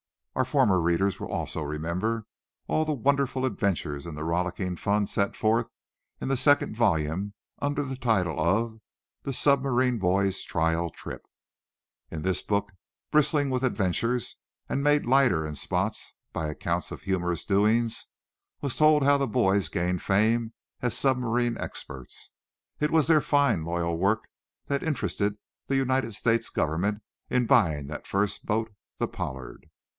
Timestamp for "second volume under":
6.37-7.83